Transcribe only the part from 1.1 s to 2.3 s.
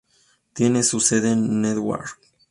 en Newark.